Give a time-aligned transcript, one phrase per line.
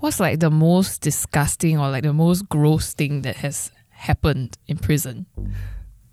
[0.00, 4.78] what's like the most disgusting or like the most gross thing that has happened in
[4.78, 5.26] prison?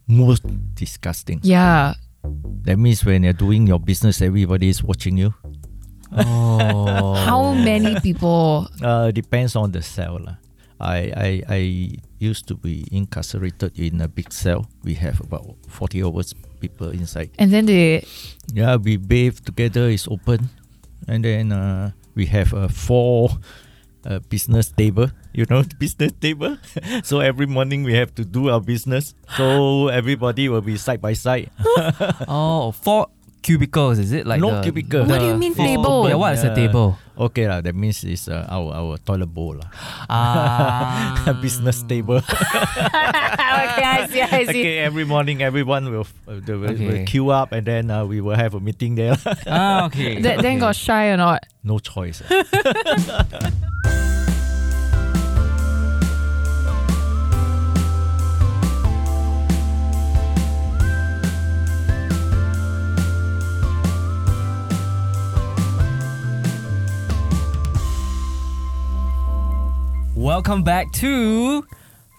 [0.07, 0.43] Most
[0.75, 1.39] disgusting.
[1.43, 1.95] Yeah.
[2.63, 5.33] That means when you're doing your business, everybody is watching you.
[6.11, 7.15] Oh.
[7.15, 8.67] How many people?
[8.81, 10.19] Uh, depends on the cell.
[10.19, 10.35] lah.
[10.79, 11.61] I, I I
[12.19, 14.69] used to be incarcerated in a big cell.
[14.83, 17.31] We have about 40 hours people inside.
[17.39, 18.05] And then they.
[18.53, 20.49] Yeah, we bathe together, it's open.
[21.07, 23.31] And then uh, we have a four
[24.07, 26.57] uh, business table, you know, business table.
[27.03, 29.13] so every morning we have to do our business.
[29.35, 31.51] So everybody will be side by side.
[32.27, 33.07] oh, four
[33.43, 34.25] cubicles, is it?
[34.25, 35.05] Like No the- cubicle.
[35.05, 36.07] What do you mean it's table?
[36.07, 36.97] Yeah, what is a table?
[37.17, 37.61] Okay, lah.
[37.65, 39.57] that means it's uh, our, our toilet bowl.
[39.57, 39.65] lah.
[40.05, 41.33] Ah.
[41.41, 42.21] business table.
[42.21, 44.61] okay, I see, I see.
[44.61, 48.21] okay, every morning everyone will, uh, they will, will queue up and then uh, we
[48.21, 49.17] will have a meeting there.
[49.49, 50.21] ah, okay.
[50.21, 50.69] That, then okay.
[50.69, 51.41] got shy or not?
[51.63, 52.21] no choice.
[70.37, 71.65] Welcome back to.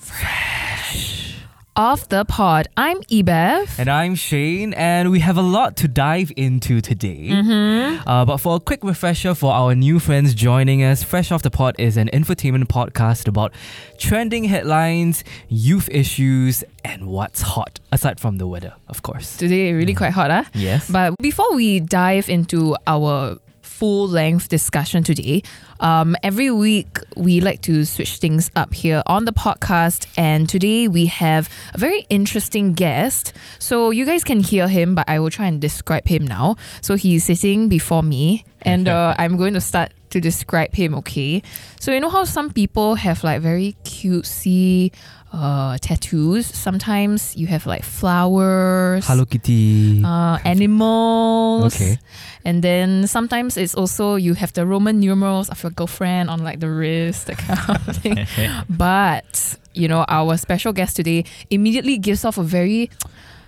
[0.01, 1.37] Fresh
[1.77, 3.79] Off the pod, I'm Ebeth.
[3.79, 7.29] And I'm Shane, and we have a lot to dive into today.
[7.29, 8.09] Mm-hmm.
[8.09, 11.51] Uh, but for a quick refresher for our new friends joining us, Fresh Off the
[11.53, 13.55] Pod is an infotainment podcast about
[13.99, 19.37] trending headlines, youth issues, and what's hot, aside from the weather, of course.
[19.37, 20.43] Today, really quite hot, huh?
[20.55, 20.91] Yes.
[20.91, 23.39] But before we dive into our
[23.79, 25.41] full length discussion today,
[25.79, 30.07] um, every week we like to switch things up here on the podcast.
[30.19, 33.33] And today we have a very interesting guest.
[33.61, 36.57] So you guys can hear him, but I will try and describe him now.
[36.81, 41.43] So he's sitting before me, and uh, I'm going to start to describe him, okay?
[41.79, 44.93] So you know how some people have like very cutesy
[45.33, 46.47] uh, tattoos?
[46.47, 50.03] Sometimes you have like flowers Hello Kitty.
[50.05, 51.75] uh, animals.
[51.75, 51.99] Okay.
[52.45, 56.61] And then sometimes it's also you have the Roman numerals of your girlfriend on like
[56.61, 57.59] the wrist, that kind
[57.89, 58.27] of thing.
[58.71, 62.91] but, you know, our special guest today immediately gives off a very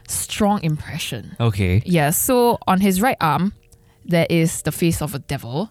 [0.09, 1.37] strong impression.
[1.41, 1.83] okay.
[1.87, 3.53] Yeah, so on his right arm,
[4.04, 5.71] there is the face of a devil.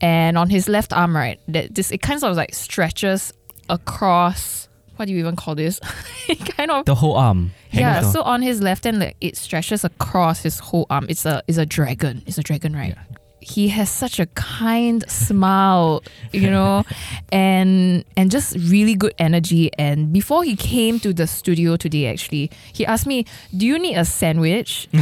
[0.00, 3.32] And on his left arm, right, that this it kind of like stretches
[3.68, 5.80] across what do you even call this?
[6.56, 7.52] kind of The whole arm.
[7.70, 8.12] yeah, down.
[8.12, 11.06] so on his left hand, like, it stretches across his whole arm.
[11.08, 12.22] It's a it's a dragon.
[12.26, 12.94] It's a dragon, right?
[13.40, 16.02] He has such a kind smile,
[16.32, 16.82] you know,
[17.30, 19.70] and and just really good energy.
[19.78, 23.24] And before he came to the studio today, actually, he asked me,
[23.56, 24.88] "Do you need a sandwich?"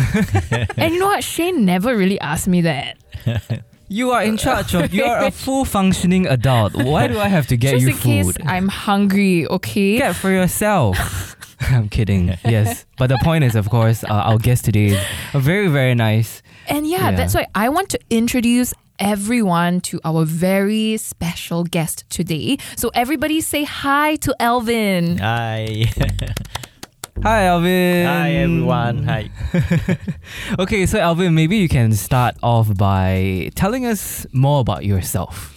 [0.77, 1.25] and you know what?
[1.25, 2.99] Shane never really asked me that.
[3.94, 4.93] You are in charge of.
[4.93, 6.75] You are a full functioning adult.
[6.75, 8.43] Why do I have to get Just you in case food?
[8.44, 9.99] I'm hungry, okay?
[9.99, 10.97] Get for yourself.
[11.60, 12.34] I'm kidding.
[12.44, 15.00] Yes, but the point is, of course, uh, our guest today is
[15.33, 16.43] a very, very nice.
[16.66, 17.16] And yeah, Yeah.
[17.19, 22.59] that's why I want to introduce everyone to our very special guest today.
[22.77, 25.19] So everybody say hi to Alvin.
[25.19, 25.87] Hi.
[27.23, 28.07] Hi, Alvin.
[28.07, 29.05] Hi, everyone.
[29.05, 29.31] Hi.
[30.59, 35.51] Okay, so Alvin, maybe you can start off by telling us more about yourself.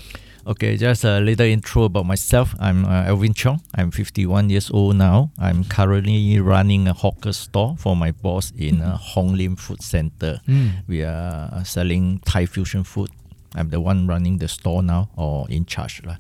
[0.46, 2.56] Okay, just a little intro about myself.
[2.60, 3.60] I'm uh, Alvin Chiong.
[3.76, 5.32] I'm 51 years old now.
[5.38, 10.40] I'm currently running a hawker store for my boss in uh, Hong Lim Food Center.
[10.88, 13.10] We are selling Thai fusion food.
[13.56, 16.02] I'm the one running the store now or in charge.
[16.06, 16.16] lah.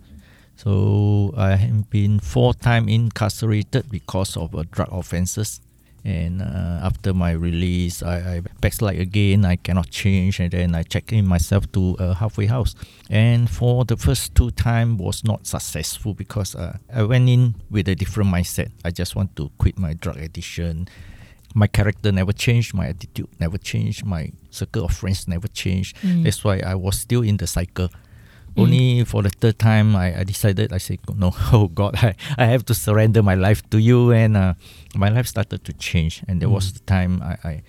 [0.57, 5.61] So I have been four times incarcerated because of uh, drug offences.
[6.03, 9.45] And uh, after my release, I, I backslide again.
[9.45, 12.75] I cannot change, and then I check in myself to a halfway house.
[13.09, 17.89] And for the first two time was not successful because uh, I went in with
[17.89, 18.71] a different mindset.
[18.85, 20.87] I just want to quit my drug addiction.
[21.53, 22.73] My character never changed.
[22.73, 24.05] My attitude never changed.
[24.05, 25.97] My circle of friends never changed.
[25.97, 26.23] Mm.
[26.23, 27.89] That's why I was still in the cycle.
[28.57, 32.45] Only for the third time, I, I decided, I said, no, oh God, I, I
[32.45, 34.11] have to surrender my life to you.
[34.11, 34.53] And uh,
[34.95, 36.23] my life started to change.
[36.27, 37.63] And there was the time I, I,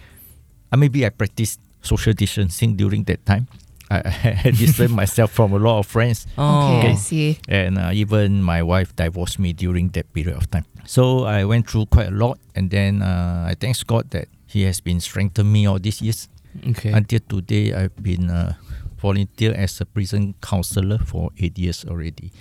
[0.73, 3.49] I maybe I practiced social distancing during that time.
[3.90, 3.99] I,
[4.44, 6.26] I distanced myself from a lot of friends.
[6.37, 6.79] Oh.
[6.79, 7.38] Okay, I see.
[7.49, 10.64] And uh, even my wife divorced me during that period of time.
[10.85, 12.38] So I went through quite a lot.
[12.55, 16.29] And then uh, I thank God that He has been strengthening me all these years.
[16.67, 16.90] Okay.
[16.90, 18.55] Until today, I've been uh,
[19.00, 22.33] volunteer as a prison counselor for eight years already.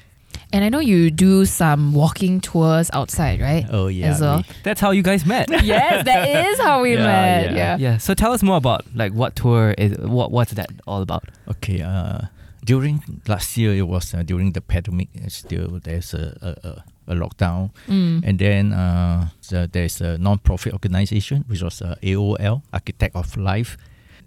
[0.53, 3.65] And I know you do some walking tours outside, right?
[3.69, 4.11] Oh yeah.
[4.11, 4.37] As well.
[4.37, 5.49] we- That's how you guys met.
[5.63, 7.43] yes, that is how we Yeah, met.
[7.51, 7.55] yeah.
[7.57, 7.77] Yeah.
[7.77, 7.97] yeah.
[7.97, 11.23] So tell us more about like what tour is what what's that all about?
[11.49, 11.81] okay.
[11.81, 12.19] Uh,
[12.65, 15.07] during last year, it was uh, during the pandemic.
[15.15, 16.83] uh, Still, there's a, a, a,
[17.13, 18.21] a lockdown, Mm.
[18.27, 23.77] and then uh, the, there's a non-profit organization which was uh, AOL, Architect of Life.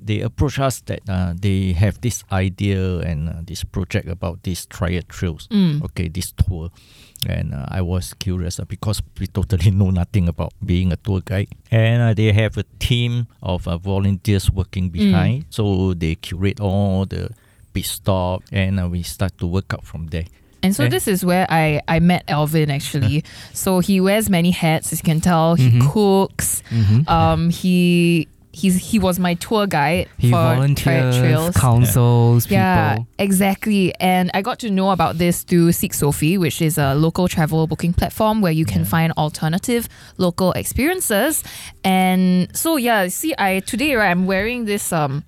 [0.03, 4.67] They approached us that uh, they have this idea and uh, this project about these
[4.67, 5.47] triad trails.
[5.49, 5.83] Mm.
[5.85, 6.71] Okay, this tour,
[7.29, 11.21] and uh, I was curious uh, because we totally know nothing about being a tour
[11.25, 16.61] guide, and uh, they have a team of uh, volunteers working behind, so they curate
[16.61, 17.29] all the
[17.75, 20.25] pit stop, and uh, we start to work out from there.
[20.63, 20.89] And so Eh?
[20.89, 23.25] this is where I, I met Alvin actually.
[23.55, 25.55] so he wears many hats, as you can tell.
[25.57, 25.91] He Mhm.
[25.93, 26.63] cooks.
[26.71, 27.09] Mhm.
[27.09, 31.57] Um, he he's he was my tour guide he for Triad volunteers, Trails.
[31.57, 32.57] councils, people.
[32.59, 33.95] Yeah, exactly.
[34.01, 37.67] And I got to know about this through Seek Sophie, which is a local travel
[37.67, 38.89] booking platform where you can Yeah.
[38.89, 39.89] find alternative
[40.19, 41.45] local experiences.
[41.85, 45.25] And so yeah, see, I today right, I'm wearing this um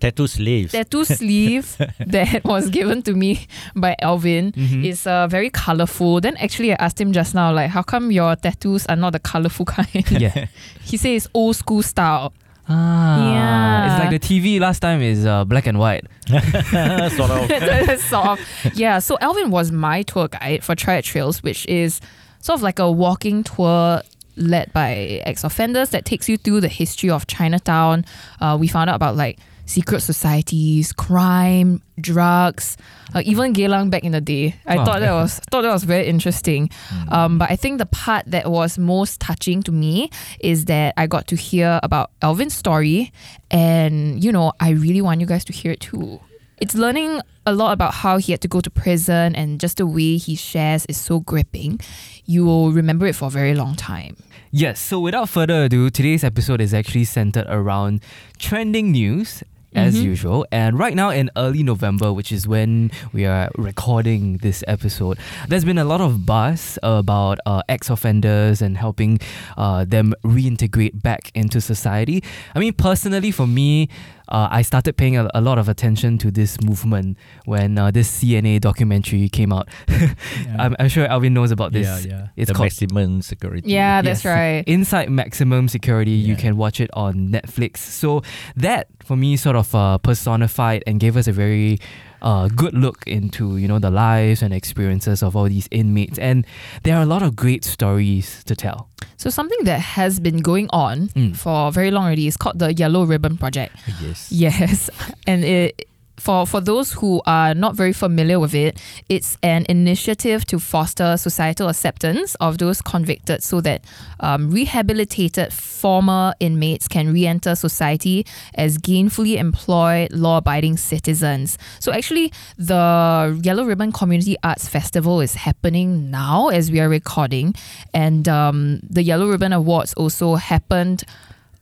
[0.00, 0.70] Tattoo sleeve.
[0.72, 3.46] tattoo sleeve that was given to me
[3.76, 4.52] by Alvin.
[4.52, 4.82] Mhm.
[4.84, 6.22] It's uh, very colorful.
[6.22, 9.18] Then actually, I asked him just now, like, how come your tattoos are not the
[9.18, 10.10] colorful kind?
[10.10, 10.46] yeah.
[10.82, 12.32] he says old school style.
[12.70, 13.86] Ah, Yeah.
[13.96, 16.04] It's like the TV last time is uh, black and white.
[16.28, 18.00] sort of.
[18.00, 18.40] sort of.
[18.74, 18.98] Yeah.
[19.00, 22.00] So Alvin was my tour guide for Triad Trails, which is
[22.40, 24.02] sort of like a walking tour
[24.36, 28.04] led by ex-offenders that takes you through the history of Chinatown.
[28.40, 29.38] Uh, we found out about like
[29.70, 32.76] secret societies, crime, drugs,
[33.14, 34.54] uh, even Geylang back in the day.
[34.66, 34.84] I Oh.
[34.84, 36.70] thought that was thought that was very interesting.
[37.08, 41.06] Um, but I think the part that was most touching to me is that I
[41.06, 43.12] got to hear about Alvin's story,
[43.50, 46.18] and you know, I really want you guys to hear it too.
[46.60, 49.86] It's learning a lot about how he had to go to prison, and just the
[49.86, 51.80] way he shares is so gripping.
[52.26, 54.16] You will remember it for a very long time.
[54.52, 58.02] Yes, so without further ado, today's episode is actually centered around
[58.38, 59.42] trending news.
[59.72, 60.02] As Mhm.
[60.02, 65.16] usual, and right now in early November, which is when we are recording this episode,
[65.48, 69.20] there's been a lot of buzz about uh, ex offenders and helping
[69.56, 72.20] uh, them reintegrate back into society.
[72.54, 73.88] I mean, personally, for me,
[74.30, 78.10] uh, I started paying a, a lot of attention to this movement when uh, this
[78.22, 79.68] CNA documentary came out.
[80.58, 82.06] I'm, I'm sure Alvin knows about this.
[82.06, 82.26] yeah, yeah.
[82.36, 83.70] It's the called maximum security.
[83.70, 84.34] Yeah, that's Yes.
[84.34, 84.64] right.
[84.66, 86.12] Inside Maximum Security.
[86.12, 87.78] You can watch it on Netflix.
[87.78, 88.22] So
[88.56, 91.78] that for me sort of uh, personified and gave us a very
[92.22, 96.18] uh, good look into you know the lives and experiences of all these inmates.
[96.18, 96.46] And
[96.82, 98.88] there are a lot of great stories to tell.
[99.16, 101.36] So something that has been going on Mm.
[101.36, 103.76] for very long already is called the Yellow Ribbon Project.
[104.00, 104.32] Yes.
[104.32, 104.90] Yes,
[105.26, 105.86] and it
[106.20, 108.78] for for those who are not very familiar with it,
[109.08, 113.82] it's an initiative to foster societal acceptance of those convicted, so that
[114.20, 121.56] um, rehabilitated former inmates can re-enter society as gainfully employed, law-abiding citizens.
[121.78, 127.54] So actually, the Yellow Ribbon Community Arts Festival is happening now as we are recording,
[127.94, 131.04] and um, the Yellow Ribbon Awards also happened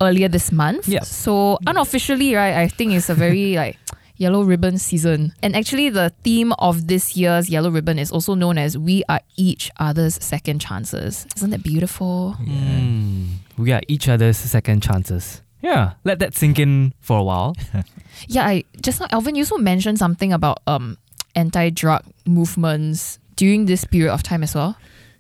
[0.01, 0.89] earlier this month.
[0.89, 1.03] Yeah.
[1.03, 3.77] So unofficially, right, I think it's a very like
[4.19, 5.33] yellow ribbon season.
[5.43, 9.21] And actually the theme of this year's yellow ribbon is also known as we are
[9.37, 11.27] each other's second chances.
[11.37, 12.37] Isn't that beautiful?
[12.41, 13.39] Mm.
[13.57, 15.43] We are each other's second chances.
[15.63, 17.57] Yeah, let that sink in for a while.
[18.27, 20.99] Yeah, I just now Alvin you also mentioned something about um
[21.37, 24.77] anti-drug movements during this period of time as well.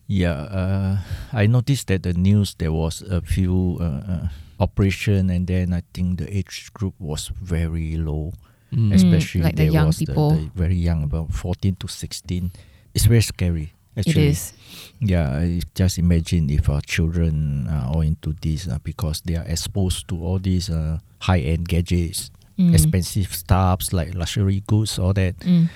[0.08, 0.98] Yeah, uh,
[1.32, 4.28] I noticed that the news there was a few uh, uh,
[4.58, 8.32] operation, and then I think the age group was very low,
[8.72, 8.92] Mm.
[8.92, 10.30] especially like the there young was people.
[10.30, 12.52] The, the very young, about fourteen to sixteen.
[12.94, 13.72] It's very scary.
[13.96, 14.52] Actually, it is.
[15.00, 19.44] Yeah, I just imagine if our children are all into this uh, because they are
[19.48, 22.74] exposed to all these uh, high-end gadgets, Mm.
[22.74, 25.38] expensive stuffs like luxury goods, all that.
[25.46, 25.70] Mm.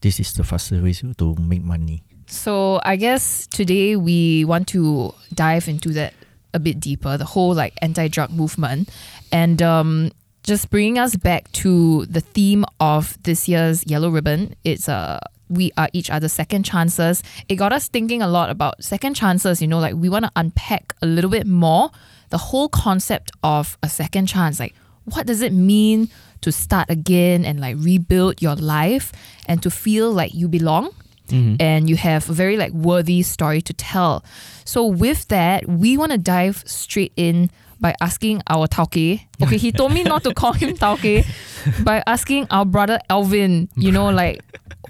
[0.00, 2.04] This is the fastest way to make money.
[2.28, 6.14] So I guess today we want to dive into that
[6.54, 8.88] a bit deeper, the whole like anti-drug movement,
[9.32, 10.10] and um,
[10.48, 14.54] just bringing us back to the theme of this year's Yellow Ribbon.
[14.64, 17.22] It's uh, we are each other's second chances.
[17.48, 19.60] It got us thinking a lot about second chances.
[19.62, 21.90] You know, like we want to unpack a little bit more
[22.30, 24.58] the whole concept of a second chance.
[24.58, 24.74] Like,
[25.04, 26.08] what does it mean
[26.40, 29.12] to start again and like rebuild your life
[29.46, 30.90] and to feel like you belong?
[31.28, 31.60] Mhm.
[31.60, 34.24] and you have a very like worthy story to tell.
[34.64, 39.20] So with that, we want to dive straight in by asking our Tauke.
[39.42, 41.24] Okay, he told me not to call him Tauke,
[41.84, 44.42] by asking our brother Alvin, you know, like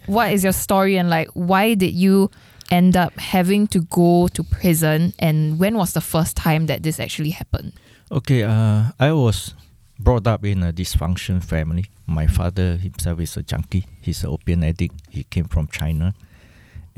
[0.06, 2.30] what is your story and like why did you
[2.70, 6.98] end up having to go to prison and when was the first time that this
[7.00, 7.72] actually happened?
[8.10, 9.54] Okay, uh, I was
[9.98, 11.86] brought up in a dysfunction family.
[12.06, 13.84] My father himself is a junkie.
[14.00, 14.94] He's an opium addict.
[15.10, 16.14] He came from China,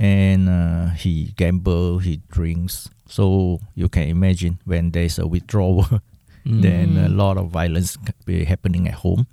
[0.00, 2.88] and uh, he gamble, he drinks.
[3.06, 5.84] So you can imagine when there's a withdrawal,
[6.46, 6.62] Mm.
[6.64, 7.16] then a Mm.
[7.20, 9.26] lot of violence be happening at home.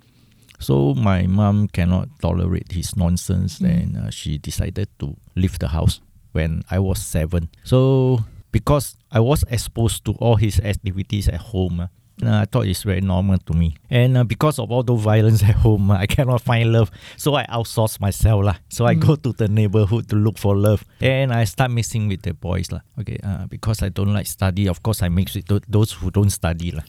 [0.60, 3.68] So my mom cannot tolerate his nonsense, Mm.
[3.70, 6.00] and uh, she decided to leave the house
[6.36, 7.48] when I was seven.
[7.64, 11.80] So because I was exposed to all his activities at home.
[11.80, 11.86] uh,
[12.22, 13.76] I thought it's very normal to me.
[13.90, 16.90] And uh, because of all the violence at home, uh, I cannot find love.
[17.16, 18.44] So I outsource myself.
[18.44, 18.56] lah.
[18.68, 19.00] So I Mm.
[19.06, 20.84] go to the neighborhood to look for love.
[21.00, 22.72] And I start mixing with the boys.
[22.72, 22.80] lah.
[22.98, 26.10] Okay, uh, because I don't like study, of course I mix with tho- those who
[26.10, 26.72] don't study.
[26.72, 26.82] lah.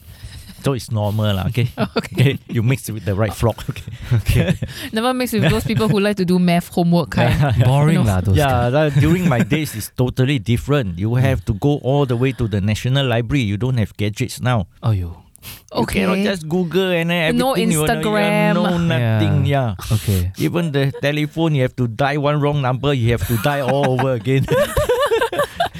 [0.60, 1.32] So it's normal.
[1.40, 1.46] lah.
[1.48, 1.72] Okay?
[1.96, 2.36] Okay.
[2.50, 3.64] You mix with the right flock.
[3.70, 3.88] Okay.
[4.12, 4.58] Okay.
[4.92, 7.32] Never mix with those people who like to do math homework kind.
[7.64, 8.04] Boring No.
[8.04, 10.98] lah, those yeah, that, during my days it's totally different.
[11.00, 13.40] You have to go all the way to the National Library.
[13.48, 14.66] You don't have gadgets now.
[14.84, 14.90] Oh.
[14.92, 15.16] You
[15.72, 16.00] Okay.
[16.00, 18.48] cannot just Google and then No everything you wanna- Instagram.
[18.48, 19.46] You know nothing.
[19.46, 19.74] Yeah.
[19.92, 20.32] Okay.
[20.38, 22.92] Even the telephone, you have to dial one wrong number.
[22.92, 24.46] You have to dial all over again.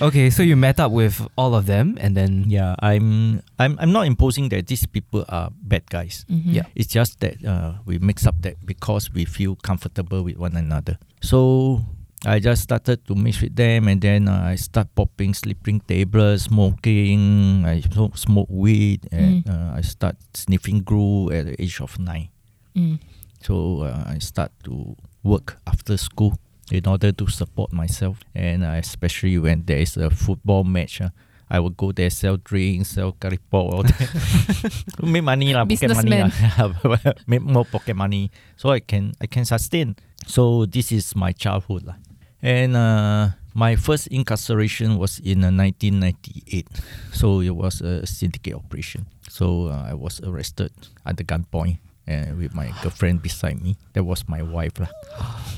[0.00, 3.92] Okay, so you met up with all of them and then yeah, I'm, I'm, I'm
[3.92, 6.24] not imposing that these people are bad guys.
[6.24, 6.56] Mhm.
[6.56, 6.62] Yeah.
[6.74, 10.96] It's just that uh, we mix up that because we feel comfortable with one another.
[11.20, 11.84] So
[12.26, 16.52] I just started to mix with them, and then uh, I start popping sleeping tablets,
[16.52, 17.64] smoking.
[17.64, 22.28] I smoke, smoke weed, and uh, I start sniffing glue at the age of nine.
[22.76, 23.00] Mm.
[23.40, 26.36] So uh, I start to work after school
[26.70, 31.00] in order to support myself, and uh, especially when there is a football match.
[31.00, 31.08] Uh,
[31.50, 35.02] I will go there, sell drinks, sell curry pok, all that.
[35.02, 36.30] make money lah, pocket money lah.
[37.26, 39.96] make more pocket money, so I can I can sustain.
[40.28, 41.98] So this is my childhood lah.
[42.42, 46.68] And uh, my first incarceration was in uh, 1998.
[47.12, 49.06] So it was a syndicate operation.
[49.28, 50.72] So uh, I was arrested
[51.06, 53.76] at the gunpoint and with my girlfriend beside me.
[53.92, 54.88] That was my wife lah.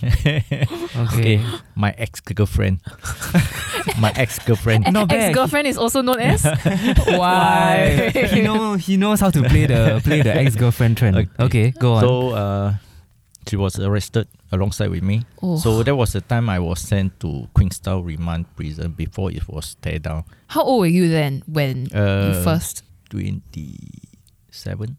[1.08, 1.40] Okay.
[1.74, 2.80] my ex girlfriend.
[3.98, 4.92] my ex girlfriend.
[4.92, 5.30] Not bad.
[5.30, 6.44] Ex girlfriend is also known as.
[7.06, 8.10] Why?
[8.12, 8.26] Why?
[8.28, 11.16] he know he knows how to play the play the ex girlfriend trend.
[11.16, 11.70] Okay, Okay.
[11.70, 12.00] go on.
[12.02, 12.74] So uh,
[13.48, 15.24] she was arrested alongside with me.
[15.42, 15.56] Oh.
[15.56, 19.74] So that was the time I was sent to Queenstown Remand Prison before it was
[19.80, 20.24] tear down.
[20.48, 22.82] How old were you then when you Uh, first?
[23.10, 24.96] 27?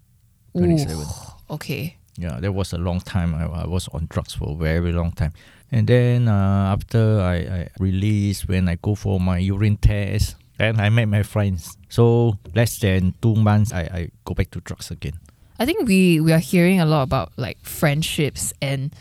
[0.56, 1.06] Ooh, 27.
[1.50, 1.98] okay.
[2.18, 3.34] Yeah, that was a long time.
[3.34, 5.34] I, I was on drugs for a very long time.
[5.72, 10.80] And then uh, after I, I released, when I go for my urine test, then
[10.80, 11.76] I met my friends.
[11.90, 15.14] So less than two months, I, I go back to drugs again.
[15.58, 18.94] I think we we are hearing a lot about like friendships and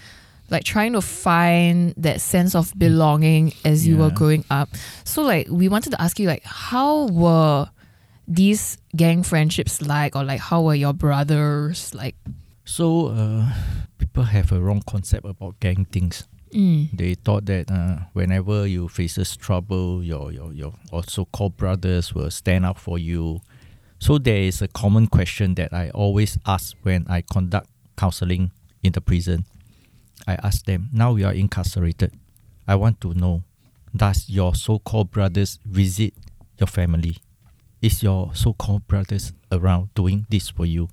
[0.53, 4.69] like trying to find that sense of belonging as you were growing up.
[5.05, 7.69] So like we wanted to ask you like how were
[8.29, 12.15] these gang friendships like or like how were your brothers like
[12.65, 13.51] So uh,
[13.99, 16.29] people have a wrong concept about gang things.
[16.55, 22.15] mm, They thought that uh, whenever you faces trouble, your your your also so-called brothers
[22.15, 23.41] will stand up for you.
[23.99, 28.51] So there is a common question that I always ask when I conduct counseling
[28.83, 29.45] in the prison.
[30.27, 32.13] I ask them, now you are incarcerated.
[32.67, 33.43] I want to know,
[33.95, 36.15] does your so-called brothers visit
[36.59, 37.19] your family?
[37.81, 40.89] Is your so-called brothers around doing this for you?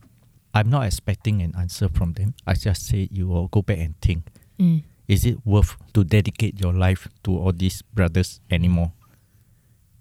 [0.53, 2.33] I'm not expecting an answer from them.
[2.47, 4.23] I just say you will go back and think
[4.59, 8.91] mm, is it worth to dedicate your life to all these brothers anymore?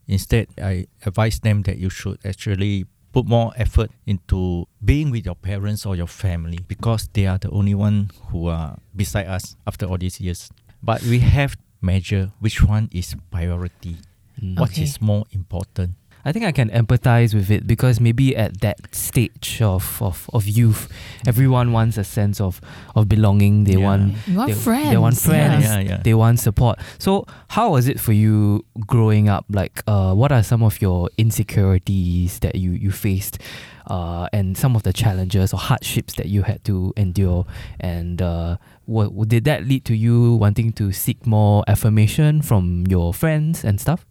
[0.06, 5.34] Instead, I advise them that you should actually put more effort into being with your
[5.34, 9.86] parents or your family because they are the only one who are beside us after
[9.86, 10.50] all these years.
[10.82, 13.96] But we have measure which one is priority,
[14.40, 14.58] Mm.
[14.60, 14.82] what Okay.
[14.82, 15.94] is more important.
[16.24, 20.46] I think I can empathize with it because maybe at that stage of, of, of
[20.46, 20.88] youth,
[21.26, 22.60] everyone wants a sense of,
[22.94, 23.64] of belonging.
[23.64, 23.84] They Yeah.
[23.86, 24.90] want you want they, friends.
[24.90, 25.64] they want friends.
[25.64, 26.00] Yeah, yeah.
[26.02, 26.78] They want support.
[26.98, 29.46] So how was it for you growing up?
[29.48, 33.38] Like, uh, what are some of your insecurities that you you faced,
[33.86, 37.46] uh, and some of the challenges or hardships that you had to endure?
[37.80, 38.56] And uh,
[38.86, 43.80] what did that lead to you wanting to seek more affirmation from your friends and
[43.80, 44.04] stuff?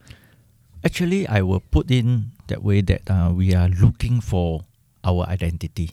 [0.83, 4.61] Actually, I will put in that way that uh, we are looking for
[5.03, 5.91] our identity.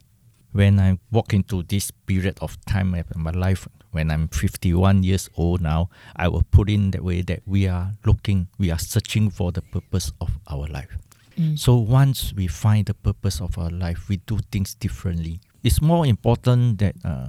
[0.53, 5.29] When I walk into this period of time in my life, when I'm 51 years
[5.37, 9.31] old now, I will put in that way that we are looking, we are searching
[9.31, 10.97] for the purpose of our life.
[11.39, 11.59] Mm.
[11.59, 15.41] So once we find the purpose of our life, we do things differently.
[15.65, 17.29] It's more important that uh,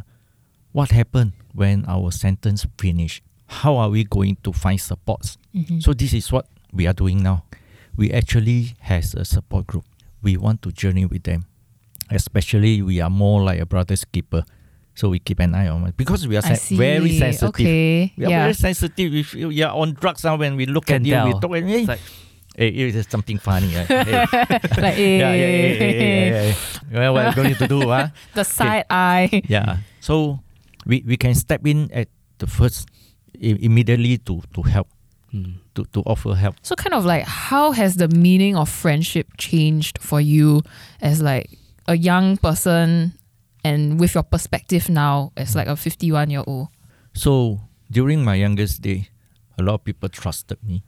[0.72, 3.24] what happened when our sentence finished.
[3.48, 5.38] How are we going to find supports?
[5.56, 5.82] Mhm.
[5.82, 7.44] So this is what we are doing now.
[7.98, 9.86] We actually has a support group.
[10.22, 11.46] We want to journey with them.
[12.12, 14.44] especially we are more like a brother's keeper.
[14.94, 17.50] So we keep an eye on it because we are sen- very sensitive.
[17.50, 18.14] Okay.
[18.16, 18.42] We are yeah.
[18.46, 19.10] very sensitive.
[19.14, 21.52] If you you are on drugs now, when we look Can at you, we talk.
[21.52, 22.00] Hey, It's like-
[22.56, 23.74] hey, it is something funny.
[23.76, 23.88] Right?
[23.90, 24.24] Hey,
[24.80, 26.54] like, yeah, yeah, yeah, yeah, eh, yeah, yeah, yeah.
[26.94, 27.80] Well, what are you going to do?
[27.90, 28.08] Huh?
[28.38, 29.42] the side eye.
[29.50, 29.84] Yeah.
[30.00, 30.40] So
[30.86, 32.88] we, we can step in at the first
[33.36, 34.88] i- immediately to, to help,
[35.36, 35.56] Mm.
[35.74, 36.56] to, to offer help.
[36.62, 40.62] So kind of like how has the meaning of friendship changed for you
[41.02, 41.50] as like
[41.88, 43.14] a young person
[43.62, 46.70] and with your perspective now as like a 51 year old?
[47.14, 47.60] So
[47.92, 49.10] during my youngest day,
[49.60, 50.84] a lot of people trusted me.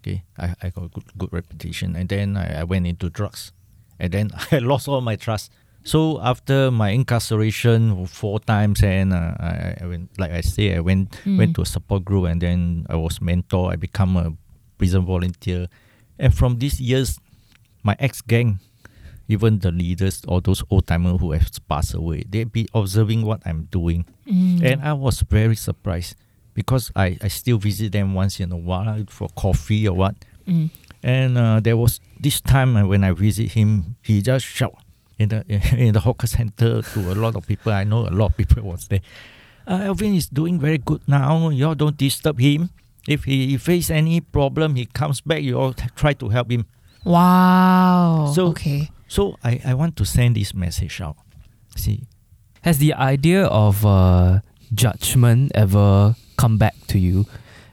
[0.00, 3.52] Okay, I, I got a good, good reputation, and then I, I went into drugs,
[3.98, 5.50] and then I lost all my trust.
[5.88, 10.80] So after my incarceration four times, and uh, I, I went, like I say, I
[10.80, 13.72] went went to a support group, and then I was mentor.
[13.72, 14.36] I become a
[14.76, 15.66] prison volunteer,
[16.18, 17.18] and from these years,
[17.82, 18.60] my ex gang,
[19.28, 23.40] even the leaders, or those old timers who have passed away, they be observing what
[23.46, 24.04] I'm doing.
[24.28, 24.60] Mm.
[24.62, 26.16] And I was very surprised
[26.52, 30.16] because I, I still visit them once in a while for coffee or what.
[30.46, 30.68] Mm.
[31.02, 34.76] And uh, there was this time when I visit him, he just shout
[35.18, 35.44] in the
[35.76, 37.72] in the hawker center to a lot of people.
[37.72, 39.00] I know a lot of people was there.
[39.66, 41.50] Uh, Alvin is doing very good now.
[41.50, 42.70] You all don't disturb him.
[43.06, 45.42] If he face any problem, he comes back.
[45.42, 46.66] You all try to help him.
[47.04, 48.32] Wow.
[48.34, 48.90] So- okay.
[49.08, 51.16] So I, I want to send this message out.
[51.76, 52.04] See,
[52.62, 54.40] Has the idea of uh,
[54.74, 57.24] judgment ever come back to you?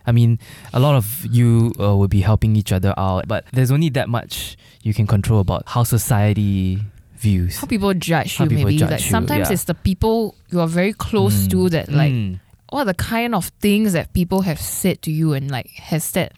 [0.08, 0.40] I mean,
[0.72, 4.08] a lot of you uh, will be helping each other out, but there's only that
[4.08, 6.80] much you can control about how society
[7.28, 7.54] views.
[7.60, 8.78] How people judge How you, people maybe.
[8.84, 9.54] judge like you, sometimes yeah.
[9.56, 10.18] it's the people
[10.52, 11.50] you are very close Mm.
[11.54, 12.40] to that like Mm.
[12.76, 16.32] what the kind of things that people have said to you and like has that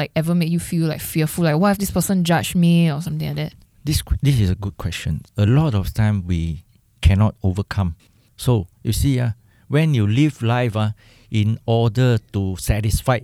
[0.00, 1.44] like ever made you feel like fearful?
[1.48, 3.52] Like what if this person judged me or something like that?
[3.86, 5.12] this this is a good question.
[5.36, 6.64] A lot of time we
[7.06, 7.94] cannot overcome.
[8.36, 9.30] So you see, uh,
[9.68, 10.90] when you live life uh,
[11.30, 13.20] in order to satisfy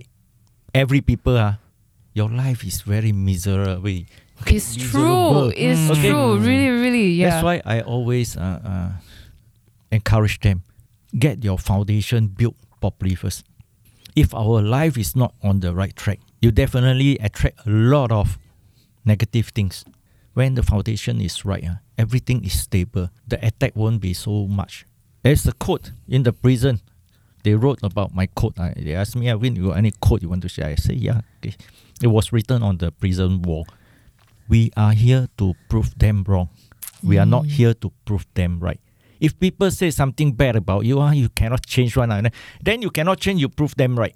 [0.73, 1.53] every people, uh,
[2.15, 4.05] your life is very miserable.
[4.47, 5.51] It's Miserable.
[5.51, 5.53] true.
[5.55, 5.91] It's Mm.
[5.91, 6.09] Okay.
[6.09, 6.37] true.
[6.39, 7.07] Really, really.
[7.13, 7.29] Yeah.
[7.29, 8.89] That's why I always uh, uh,
[9.91, 10.63] encourage them
[11.17, 13.45] get your foundation built properly first.
[14.15, 18.37] If our life is not on the right track, you definitely attract a lot of
[19.05, 19.85] negative things.
[20.33, 23.09] When the foundation is right, uh, everything is stable.
[23.27, 24.85] The attack won't be so much.
[25.23, 26.81] There's a quote in the prison.
[27.43, 28.57] They wrote about my quote.
[28.59, 30.67] Uh, they asked me, Alvin, you got any quote you want to share?
[30.67, 31.21] I say, yeah.
[31.37, 31.55] Okay.
[32.01, 33.67] It was written on the prison wall.
[34.49, 36.49] We are here to prove them wrong.
[37.01, 37.49] We are not Mm.
[37.51, 38.79] here to prove them right.
[39.19, 42.11] If people say something bad about you, ah, you cannot change one.
[42.11, 42.21] ah,
[42.61, 44.15] Then you cannot change, you prove them right.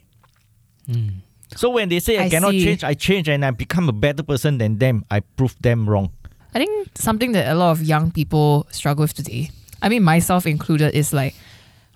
[0.89, 1.21] Mm.
[1.55, 2.63] So when they say I, I cannot see.
[2.63, 6.11] change, I change and I become a better person than them, I prove them wrong.
[6.53, 10.45] I think something that a lot of young people struggle with today, I mean myself
[10.45, 11.35] included, is like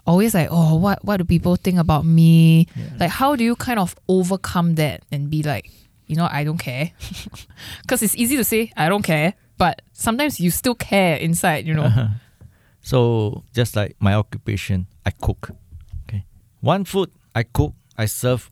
[0.07, 2.67] always like, oh, what what do people think about me?
[2.99, 5.69] Like how do you kind of overcome that and be like,
[6.11, 6.91] you know, I don't care?
[7.81, 11.73] Because it's easy to say I don't care, but sometimes you still care inside, you
[11.73, 11.83] know.
[11.87, 12.07] Uh-huh.
[12.81, 15.51] So just like my occupation, I cook.
[16.03, 16.25] Okay,
[16.59, 18.49] one food I cook, I serve.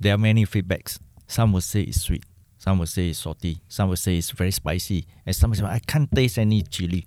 [0.00, 0.98] There are many feedbacks.
[1.26, 2.24] Some will say it's sweet.
[2.58, 3.58] Some will say it's salty.
[3.68, 5.06] Some will say it's very spicy.
[5.26, 7.04] And some will say I can't taste any chili.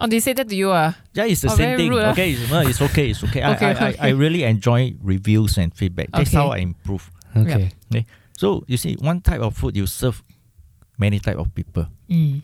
[0.00, 0.92] Oh, they say that to you, uh.
[1.12, 1.90] Yeah, it's the Oh, same thing.
[1.90, 2.12] rude, ah.
[2.12, 3.10] okay, it's, no, it's okay.
[3.10, 3.42] It's okay.
[3.42, 3.98] I, Okay, I, I, okay.
[4.00, 6.10] I really enjoy reviews and feedback.
[6.12, 6.36] That's Okay.
[6.36, 7.10] how I improve.
[7.36, 7.70] Okay.
[8.38, 10.22] So you see, one type of food you serve
[10.96, 11.86] many type of people.
[12.08, 12.42] Mm.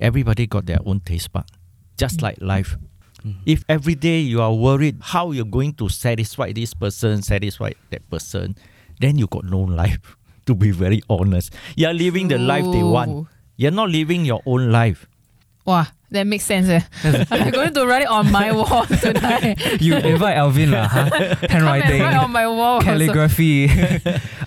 [0.00, 1.46] Everybody got their own taste bud,
[1.96, 2.22] just Mm.
[2.22, 2.74] like life.
[3.22, 3.36] Mm.
[3.46, 8.02] If every day you are worried how you're going to satisfy this person, satisfy that
[8.10, 8.56] person,
[8.98, 10.16] then you got no life.
[10.46, 13.10] To be very honest, you are living the life they want.
[13.12, 13.28] Ooh.
[13.56, 15.06] You're not living your own life.
[15.66, 16.68] Wow, that makes sense.
[16.68, 16.80] Eh?
[17.30, 19.60] I'm going to write it on my wall tonight.
[19.80, 21.10] You invite Alvin, lah, huh?
[21.48, 22.00] Handwriting.
[22.00, 22.80] write on my wall.
[22.80, 23.68] calligraphy.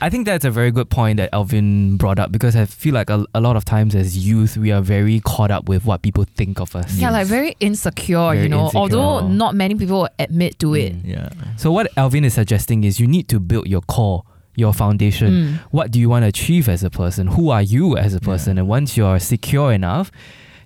[0.01, 3.09] I think that's a very good point that Alvin brought up because I feel like
[3.09, 6.25] a, a lot of times as youth, we are very caught up with what people
[6.35, 6.93] think of us.
[6.95, 8.63] Yeah, like very insecure, Very you know.
[8.65, 8.79] insecure.
[8.81, 10.93] Although not many people admit to it.
[10.93, 11.07] Mm.
[11.07, 11.29] Yeah.
[11.57, 14.23] So, what Alvin is suggesting is you need to build your core,
[14.55, 15.31] your foundation.
[15.31, 15.53] Mm.
[15.71, 17.27] What do you want to achieve as a person?
[17.27, 18.57] Who are you as a person?
[18.57, 18.61] Yeah.
[18.61, 20.11] And once you're secure enough,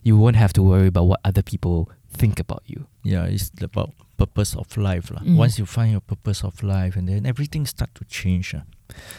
[0.04, 2.88] you won't have to worry about what other people think about you.
[3.04, 5.12] Yeah, it's about purpose of life.
[5.12, 5.22] lah.
[5.22, 5.36] Mm.
[5.38, 8.56] Once you find your purpose of life and then everything start to change.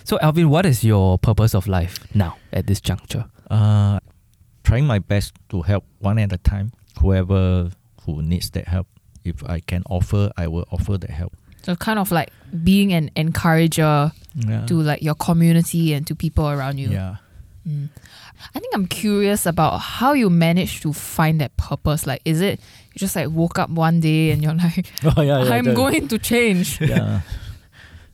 [0.05, 3.27] So, Alvin, what is your purpose of life now at this juncture?
[3.51, 4.01] Uh,
[4.65, 6.73] trying my best to help one at a time.
[7.01, 7.71] Whoever
[8.05, 8.89] who needs that help,
[9.25, 11.37] if I can offer, I will offer that help.
[11.63, 12.33] So kind of like
[12.65, 14.67] being an encourager Yeah.
[14.67, 16.89] to like your community and to people around you.
[16.91, 17.17] Yeah.
[17.69, 17.91] Mm.
[18.55, 22.07] I think I'm curious about how you managed to find that purpose.
[22.07, 22.61] Like, is it
[22.95, 26.09] you just like woke up one day and you're like, oh yeah, yeah I'm going
[26.09, 26.81] to change?
[26.85, 27.21] yeah.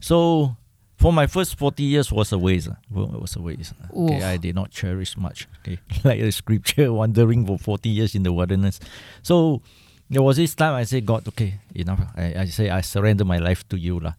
[0.01, 0.57] So
[0.97, 2.69] for my first forty years was a waste.
[2.71, 2.77] ah.
[2.91, 3.73] Well, it was a waste.
[3.83, 3.89] ah.
[3.93, 5.49] Okay, I did not cherish much.
[5.61, 8.81] Okay, like the scripture, wandering for forty years in the wilderness.
[9.23, 9.63] So
[10.11, 12.01] there was this time I said, God, okay, enough.
[12.17, 14.13] I, I say I surrender my life to you, lah.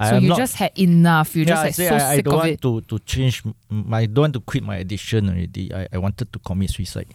[0.00, 1.36] So am you not, just had enough.
[1.36, 2.62] You're yeah, just like say so I, I don't want it.
[2.62, 3.42] to to change.
[3.92, 5.74] I don't want to quit my addiction already.
[5.74, 7.12] I, I wanted to commit suicide.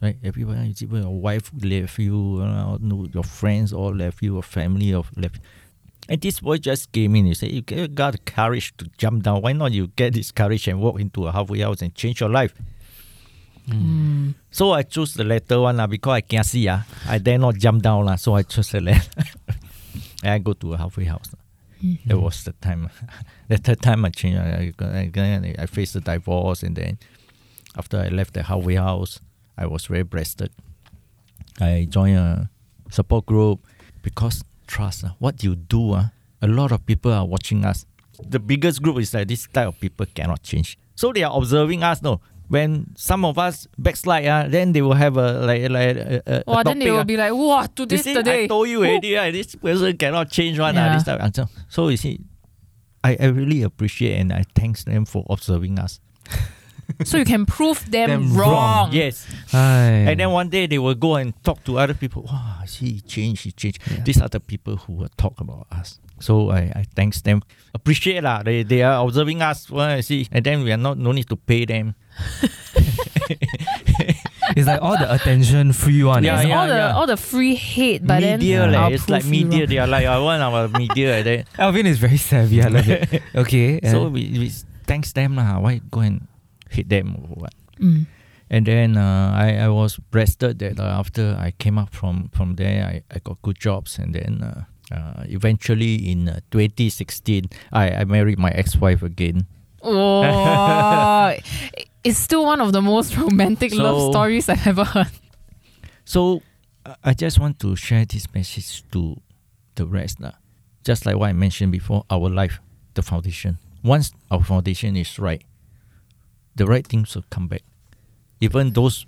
[0.00, 2.78] Right, everyone, you when your wife left you, uh,
[3.12, 5.40] your friends all left you, your family of left.
[6.08, 7.26] And this boy just came in.
[7.26, 9.42] You say you got the courage to jump down.
[9.42, 12.30] Why not you get this courage and walk into a halfway house and change your
[12.30, 12.54] life?
[13.68, 14.34] Mm.
[14.50, 17.56] So I choose the latter one lah because I can't see ah, I dare not
[17.56, 18.16] jump down lah.
[18.16, 19.22] So I chose the latter.
[20.24, 21.30] and I go to a halfway house.
[21.82, 22.08] Mm-hmm.
[22.08, 22.90] That was the time.
[23.48, 24.38] the third time I changed.
[24.38, 26.98] I, I, I, faced the divorce, and then
[27.76, 29.20] after I left the halfway house,
[29.58, 30.42] I was very blessed.
[31.60, 32.50] I joined a
[32.90, 33.66] support group
[34.02, 35.04] because trust.
[35.04, 37.84] ah, what you do, ah, a lot of people are watching us.
[38.22, 40.78] The biggest group is that this type of people cannot change.
[40.94, 42.02] So they are observing us.
[42.02, 42.20] No,
[42.52, 46.36] when some of us backslide, ah, then they will have a like like a, a,
[46.36, 47.08] a Well, then they will ah.
[47.08, 49.32] be like, "Wow, You today's see, the day." I told you already, right?
[49.32, 50.76] this person cannot change one.
[50.76, 50.94] ah, Yeah.
[51.00, 51.48] this type of answer.
[51.72, 52.20] So you see,
[53.00, 55.96] I, I really appreciate and I thanks them for observing us.
[57.08, 58.52] so you can prove them, Them wrong.
[58.52, 58.86] wrong.
[58.92, 59.24] Yes.
[59.56, 60.12] Aye.
[60.12, 62.28] And then one day they will go and talk to other people.
[62.28, 63.80] Wow, I see he changed, he changed.
[63.88, 64.04] Yeah.
[64.04, 65.98] These are the people who will talk about us.
[66.20, 67.40] So I, I thanks them.
[67.72, 68.44] Appreciate lah.
[68.44, 69.72] They they are observing us.
[69.72, 70.28] Well, I see.
[70.30, 71.96] And then we are not no need to pay them.
[74.56, 76.24] it's like all the attention free one.
[76.24, 76.94] Yeah, It's yeah, all the yeah.
[76.96, 78.78] all the free hate, but media then leh.
[78.78, 79.60] I'll It's like media.
[79.60, 79.68] wrong.
[79.68, 81.16] They are like I want our media.
[81.16, 81.46] like that.
[81.58, 82.62] Alvin is very savvy.
[82.62, 83.22] I love it.
[83.34, 83.80] Okay.
[83.90, 84.50] So and- we, we
[84.86, 85.58] thanks them lah.
[85.60, 86.26] Why go and
[86.70, 87.54] hit them or what?
[87.80, 88.06] Mm.
[88.52, 92.56] And then uh, I, I was blessed that uh, after I came up from, from
[92.56, 93.96] there, I, I got good jobs.
[93.98, 99.46] And then uh, uh, eventually in uh, 2016, I, I married my ex wife again.
[99.82, 101.32] Oh,
[102.04, 105.10] it's still one of the most romantic love stories I've ever heard.
[106.04, 106.42] So
[107.04, 109.20] I just want to share this message to
[109.76, 110.20] the rest.
[110.20, 110.32] lah.
[110.84, 112.60] Just like what I mentioned before, our life,
[112.94, 113.58] the foundation.
[113.84, 115.42] Once our foundation is right,
[116.56, 117.62] the right things will come back.
[118.40, 119.06] Even those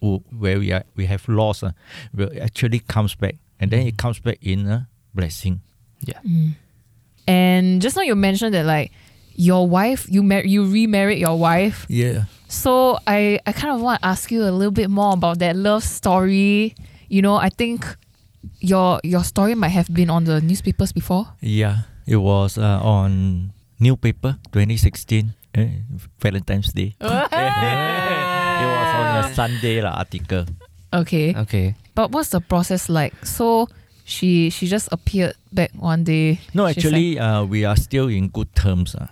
[0.00, 1.72] who, where we are, we have lost, uh,
[2.14, 5.60] will actually comes back, and then it comes back in a blessing.
[6.04, 6.54] Mm.
[7.26, 8.92] And just now you mentioned that like
[9.34, 11.86] your wife, you mar- you remarried your wife.
[11.88, 12.24] Yeah.
[12.48, 15.56] So I I kind of want to ask you a little bit more about that
[15.56, 16.74] love story.
[17.08, 17.84] You know, I think
[18.60, 21.26] your your story might have been on the newspapers before.
[21.40, 25.68] Yeah, it was uh, on newspaper 2016, eh,
[26.20, 26.94] Valentine's Day.
[27.00, 30.46] it was on a Sunday lah, article.
[30.94, 31.34] Okay.
[31.34, 31.74] okay.
[31.94, 33.14] But what's the process like?
[33.26, 33.66] So
[34.04, 36.38] she she just appeared back one day.
[36.54, 38.94] No, She's actually, uh, we are still in good terms.
[38.94, 39.08] Uh.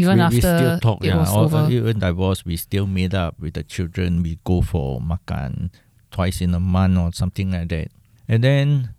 [0.00, 1.18] Even we, after we still talk, it yeah.
[1.18, 1.70] was over.
[1.70, 4.22] Even divorced, we still meet up with the children.
[4.22, 5.70] We go for makan
[6.10, 7.88] twice in a month or something like that.
[8.28, 8.94] And then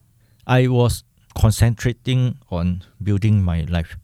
[0.48, 1.04] I was
[1.36, 3.98] concentrating on building my life.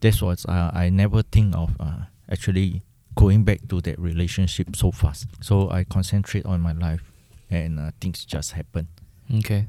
[0.00, 2.82] This was uh, I never think of uh, actually
[3.14, 5.26] going back to that relationship so fast.
[5.40, 7.02] So I concentrate on my life,
[7.50, 8.88] and uh, things just happen.
[9.30, 9.66] Okay.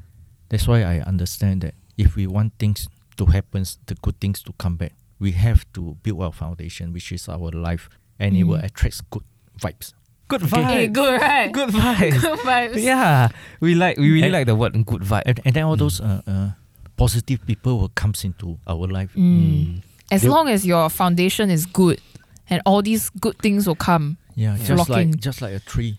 [0.48, 4.52] That's why I understand that if we want things to happen, the good things to
[4.58, 8.58] come back, we have to build our foundation, which is our life, and it will
[8.58, 8.64] Mm.
[8.64, 9.22] attract good
[9.60, 9.92] vibes.
[10.28, 10.56] Good Okay.
[10.56, 10.64] vibes.
[10.72, 11.52] Hey, good, right?
[11.52, 12.20] Good vibes.
[12.26, 12.82] Good vibes.
[12.82, 13.28] yeah,
[13.60, 15.22] we like we really And- like the word good vibe.
[15.26, 15.78] And, and then all Mm.
[15.78, 16.50] those uh, uh,
[16.96, 19.12] positive people will comes into our life.
[19.14, 19.82] Mm.
[20.10, 22.00] As They- long as your foundation is good,
[22.50, 24.16] and all these good things will come.
[24.34, 24.64] Yeah, Yeah.
[24.76, 25.98] just like just like a tree.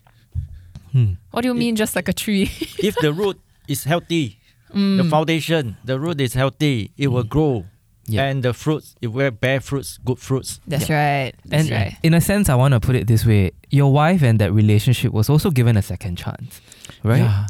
[0.92, 1.14] Hmm.
[1.32, 2.50] What do you mean, just like a tree?
[2.80, 4.40] if the root is healthy,
[4.74, 4.98] Mm.
[4.98, 7.66] the foundation, the root is healthy, it will grow.
[8.08, 8.26] Yeah.
[8.30, 10.60] And the fruits, it will bear fruits, good fruits.
[10.68, 11.34] That's right.
[11.46, 11.98] That's and right.
[12.04, 15.12] in a sense, I want to put it this way: your wife and that relationship
[15.12, 16.62] was also given a second chance,
[17.04, 17.22] right?
[17.26, 17.48] Yeah.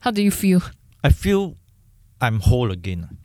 [0.00, 0.62] How do you feel?
[1.04, 1.54] I feel
[2.20, 3.16] I'm whole again.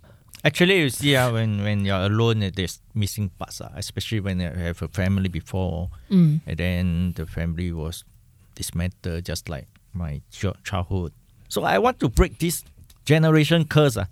[0.43, 4.39] Actually, you see, uh, when when you're alone, uh, there's missing parts, uh, especially when
[4.39, 6.41] you have a family before, Mm.
[6.45, 8.03] and then the family was
[8.55, 11.11] dismantled, just like my ch- childhood.
[11.49, 12.63] So I want to break this
[13.05, 13.97] generation curse.
[13.97, 14.05] Uh.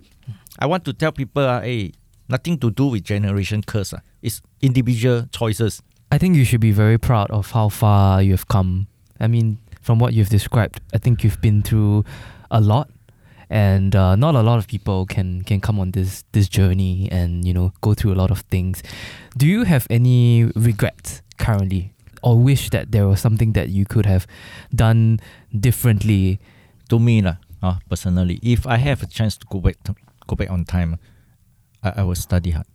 [0.59, 1.93] I want to tell people, uh, hey,
[2.29, 3.93] nothing to do with generation curse.
[3.93, 3.99] Uh.
[4.21, 5.81] It's individual choices.
[6.11, 8.87] I think you should be very proud of how far you have come.
[9.19, 12.05] I mean, from what you've described, I think you've been through
[12.49, 12.89] a lot,
[13.49, 17.45] and uh, not a lot of people can can come on this this journey and
[17.45, 18.81] you know go through a lot of things.
[19.37, 21.93] Do you have any regrets currently?
[22.21, 24.27] or wish that there was something that you could have
[24.73, 25.19] done
[25.57, 26.39] differently?
[26.89, 29.93] To me, lah, uh, personally, if I have a chance to go back to,
[30.25, 30.97] go back on time,
[31.83, 32.67] I, I will study hard.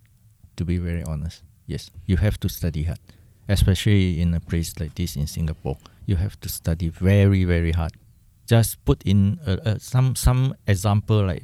[0.57, 3.01] To be very honest, yes, you have to study hard,
[3.49, 5.79] especially in a place like this in Singapore.
[6.07, 7.93] You have to study very very hard.
[8.47, 11.43] Just put in uh, uh, some some example like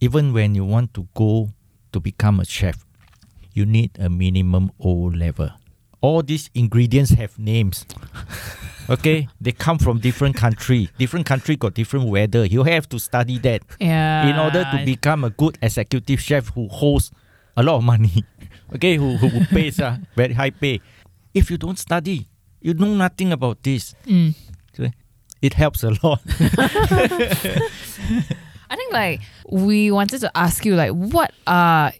[0.00, 1.48] even when you want to go
[1.92, 2.84] to become a chef,
[3.54, 5.50] you need a minimum O level.
[6.00, 7.86] All these ingredients have names.
[8.90, 10.88] okay, they come from different country.
[10.98, 12.44] Different country got different weather.
[12.44, 14.26] You have to study that Yeah.
[14.28, 17.10] in order to become a good executive chef who holds
[17.56, 18.24] a lot of money.
[18.74, 20.80] Okay, who who, pays uh, very high pay.
[21.34, 22.26] If you don't study,
[22.62, 23.94] you know nothing about this.
[24.06, 24.34] Mm.
[25.42, 26.20] It helps a lot.
[28.70, 31.92] I think like we wanted to ask you like what are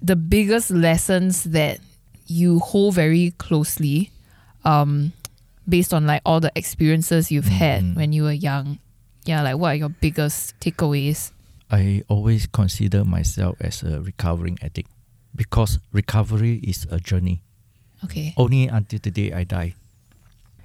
[0.00, 1.80] the biggest lessons that
[2.26, 4.10] you hold very closely
[4.64, 5.12] um
[5.70, 7.96] based on like all the experiences you've had Mhm.
[7.96, 8.78] when you were young.
[9.24, 11.30] Yeah, like what are your biggest takeaways?
[11.70, 14.90] I always consider myself as a recovering addict
[15.36, 17.42] because recovery is a journey.
[18.04, 18.34] Okay.
[18.36, 19.74] Only until the day I die.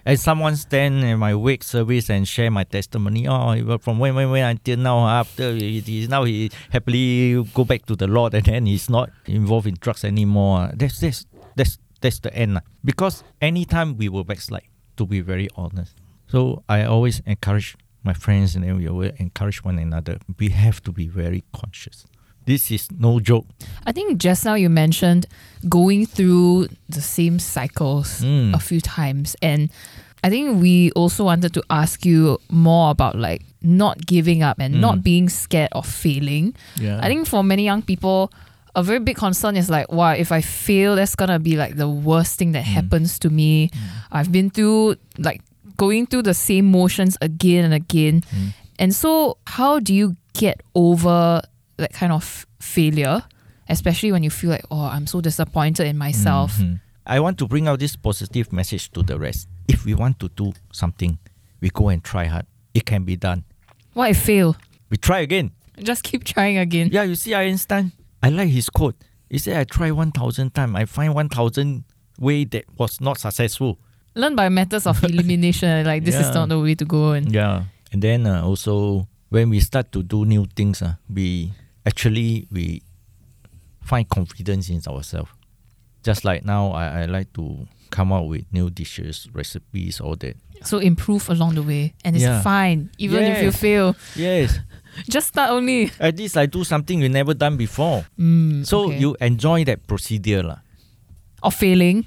[0.07, 3.27] And someone stand in my wake service and share my testimony.
[3.27, 5.07] Oh, from when, when, when until now.
[5.07, 9.09] After he, he- now he happily go back to the Lord, and then he's not
[9.25, 10.69] involved in drugs anymore.
[10.75, 12.61] That's that's that's that's the end.
[12.83, 15.93] Because anytime we will backslide, to be very honest.
[16.27, 20.17] So I always encourage my friends, and then we encourage one another.
[20.39, 22.05] We have to be very conscious.
[22.45, 23.47] This is no joke.
[23.87, 25.25] I think just now you mentioned
[25.67, 28.53] going through the same cycles Mm.
[28.53, 29.69] a few times and
[30.23, 34.79] I think we also wanted to ask you more about like not giving up and
[34.81, 35.03] not Mm.
[35.03, 36.53] being scared of failing.
[36.79, 36.99] Yeah.
[37.01, 38.31] I think for many young people,
[38.75, 41.87] a very big concern is like, wow, if I fail, that's gonna be like the
[41.89, 42.73] worst thing that Mm.
[42.77, 43.71] happens to me.
[44.11, 45.41] I've been through like
[45.77, 48.21] going through the same motions again and again.
[48.35, 48.53] Mm.
[48.79, 51.41] And so, how do you get over
[51.77, 53.23] that kind of failure,
[53.69, 56.57] especially when you feel like, oh, I'm so disappointed in myself?
[56.57, 56.79] Mhm.
[57.07, 59.47] I want to bring out this positive message to the rest.
[59.67, 61.17] If we want to do something,
[61.61, 62.45] we go and try hard.
[62.73, 63.43] It can be done.
[63.93, 64.55] What if fail?
[64.89, 65.51] We try again.
[65.81, 66.89] Just keep trying again.
[66.91, 67.91] Yeah, you see Einstein.
[68.25, 68.95] I like his quote.
[69.29, 70.73] He said, "I try one thousand times.
[70.75, 71.83] I find one thousand
[72.19, 73.77] way that was not successful."
[74.15, 75.85] Learn by methods of elimination.
[75.85, 77.11] Like this is not the way to go.
[77.11, 81.51] And Yeah, and then uh, also when we start to do new things, uh, we
[81.85, 82.81] actually we
[83.83, 85.29] find confidence in ourselves.
[86.03, 90.35] Just like now, I, I like to come up with new dishes, recipes, all that.
[90.63, 92.41] so improve along the way, and it's Yeah.
[92.41, 93.95] fine even if you fail.
[94.15, 94.59] Yes,
[95.09, 95.91] Just start only.
[95.99, 98.05] at least I do something you never done before.
[98.19, 98.99] Mm, So okay.
[98.99, 100.59] you enjoy that procedure, lah.
[101.43, 102.05] or failing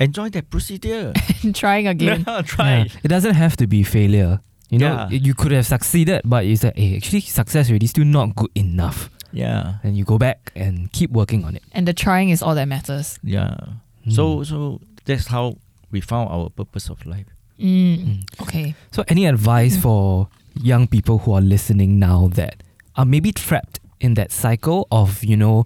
[0.00, 1.12] Enjoy that procedure.
[1.42, 2.24] and trying again.
[2.44, 2.90] Try.
[2.90, 3.04] Yeah.
[3.04, 4.40] It doesn't have to be failure.
[4.70, 5.14] You know, Yeah.
[5.14, 9.10] you could have succeeded, but it's like, hey, actually, success already still not good enough.
[9.32, 11.62] Yeah, And you go back and keep working on it.
[11.72, 13.18] And the trying is all that matters.
[13.22, 13.56] yeah.
[14.04, 14.12] Mm.
[14.12, 15.56] So so that's how
[15.94, 17.26] we found our purpose of life.
[17.60, 18.74] Mm, okay.
[18.90, 19.82] So, any advice Mm.
[19.86, 22.62] for young people who are listening now that
[22.96, 25.64] are maybe trapped in that cycle of, you know,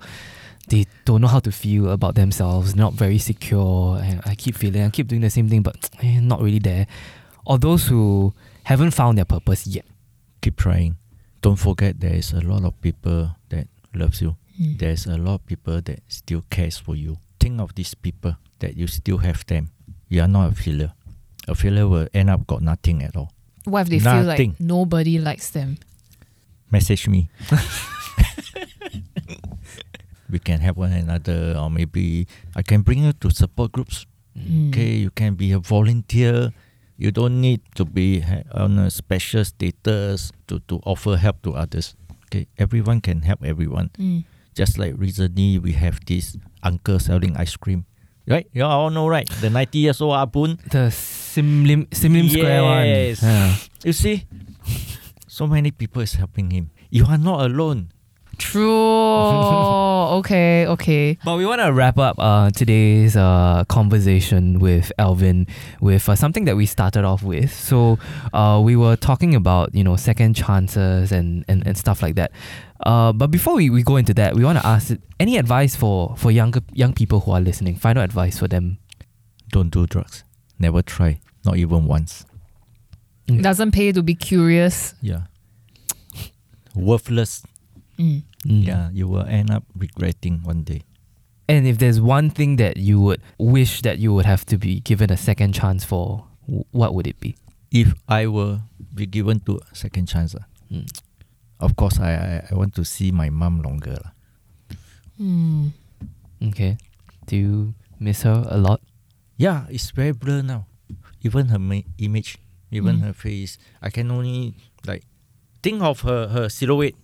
[0.68, 4.82] they don't know how to feel about themselves, not very secure, and I keep feeling,
[4.82, 6.86] I keep doing the same thing, but eh, not really there.
[7.44, 9.86] Or those who haven't found their purpose yet.
[10.42, 10.96] Keep trying.
[11.40, 14.36] Don't forget there is a lot of people that loves you.
[14.60, 14.78] Mm.
[14.78, 17.18] There's a lot of people that still cares for you.
[17.38, 19.70] Think of these people that you still have them.
[20.08, 20.92] You are not a failure.
[21.46, 23.32] A failure will end up got nothing at all.
[23.66, 25.78] What if they feel like nobody likes them?
[26.70, 27.28] Message me.
[30.30, 34.06] we can help one another, or maybe I can bring you to support groups.
[34.38, 34.70] Mm.
[34.70, 36.54] Okay, you can be a volunteer.
[36.96, 38.24] You don't need to be
[38.54, 41.94] on a special status to, to offer help to others.
[42.26, 43.90] Okay, everyone can help everyone.
[43.98, 44.24] Mm.
[44.54, 47.84] Just like recently, we have this uncle selling ice cream.
[48.26, 48.46] Right?
[48.52, 49.28] You all know, right?
[49.40, 50.58] The 90 years old Abun.
[50.70, 52.86] The Sim Lim, Sim Lim Square one.
[52.86, 53.22] Yes.
[53.22, 53.54] Yeah.
[53.84, 54.26] You see?
[55.26, 56.70] So many people is helping him.
[56.90, 57.92] You are not alone.
[58.38, 58.66] True.
[60.18, 61.18] okay, okay.
[61.24, 65.46] But we want to wrap up uh, today's uh, conversation with Alvin
[65.80, 67.52] with uh, something that we started off with.
[67.52, 67.98] So
[68.32, 72.32] uh, we were talking about you know second chances and, and, and stuff like that.
[72.80, 76.14] Uh, but before we, we go into that, we want to ask any advice for
[76.16, 77.76] for younger young people who are listening.
[77.76, 78.78] Final advice for them.
[79.50, 80.24] Don't do drugs.
[80.58, 81.20] Never try.
[81.44, 82.24] Not even once.
[83.28, 83.38] Mm.
[83.38, 84.94] It doesn't pay to be curious.
[85.00, 85.22] Yeah.
[86.74, 87.42] Worthless.
[87.98, 88.22] Mm.
[88.46, 88.64] Mm.
[88.66, 90.82] Yeah, you will end up regretting one day.
[91.48, 94.80] And if there's one thing that you would wish that you would have to be
[94.80, 96.26] given a second chance for,
[96.72, 97.36] what would it be?
[97.70, 98.60] If I were
[98.94, 100.90] be given to a second chance, ah, Mm.
[101.60, 103.94] of course I, I, I want to see my mom longer.
[104.02, 104.10] lah.
[105.16, 105.68] Hmm.
[106.42, 106.76] Okay.
[107.26, 108.80] Do you miss her a lot?
[109.38, 110.66] Yeah, it's very blur now.
[111.22, 112.38] Even her ma- image,
[112.70, 113.02] even Mm.
[113.10, 113.58] her face.
[113.82, 114.54] I can only
[114.86, 115.04] like
[115.62, 116.94] think of her, her silhouette.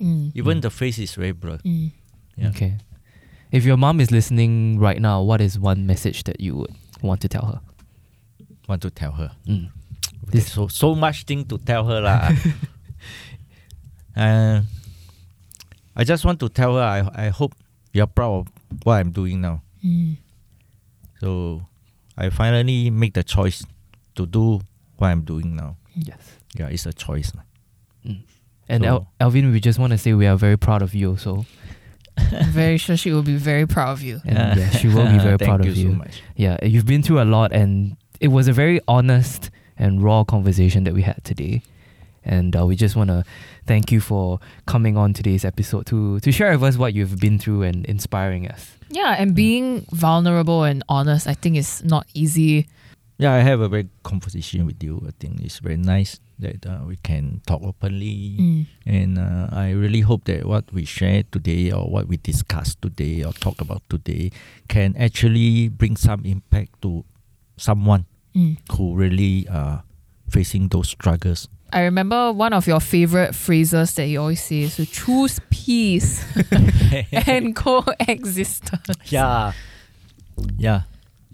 [0.00, 0.32] Mm.
[0.34, 0.62] Even Mm.
[0.62, 1.58] the face is very blur.
[1.64, 1.92] Mm.
[2.36, 2.48] Yeah.
[2.50, 2.76] Okay.
[3.52, 7.20] If your mom is listening right now, what is one message that you would want
[7.22, 7.60] to tell her?
[8.68, 9.32] Want to tell her.
[9.46, 9.70] Mm.
[10.26, 12.34] There's so so much thing to tell her lah.
[14.16, 14.60] uh,
[15.96, 17.54] I just want to tell her I I hope
[17.92, 18.46] you're proud of
[18.84, 19.62] what I'm doing now.
[19.84, 20.16] Mm.
[21.20, 21.62] So
[22.18, 23.64] I finally make the choice
[24.16, 24.60] to do
[24.98, 25.76] what I'm doing now.
[25.94, 26.20] Yes.
[26.58, 27.32] Yeah, it's a choice.
[27.36, 27.44] lah.
[28.68, 31.10] And So- El- Alvin, we just want to say we are very proud of you
[31.10, 31.46] also.
[32.18, 34.20] I'm very sure she will be very proud of you.
[34.24, 35.90] And yeah, she will be very Thank proud you of you.
[35.90, 36.22] so much.
[36.36, 40.84] Yeah, you've been through a lot, and it was a very honest and raw conversation
[40.84, 41.62] that we had today.
[42.24, 43.22] And uh, we just want to
[43.66, 47.38] thank you for coming on today's episode to to share with us what you've been
[47.38, 48.72] through and inspiring us.
[48.90, 52.66] Yeah, and being vulnerable and honest, I think is not easy.
[53.18, 55.02] Yeah, I have a very conversation with you.
[55.08, 58.36] I think it's very nice that uh, we can talk openly.
[58.38, 58.66] Mm.
[58.84, 63.24] And uh, I really hope that what we share today or what we discuss today
[63.24, 64.32] or talk about today
[64.68, 67.04] can actually bring some impact to
[67.56, 68.04] someone
[68.36, 68.58] Mm.
[68.76, 69.78] who really uh
[70.28, 71.48] facing those struggles.
[71.72, 76.20] I remember one of your favorite phrases that you always say is to choose peace
[77.26, 78.90] and coexistence.
[79.06, 79.52] yeah.
[80.58, 80.82] Yeah.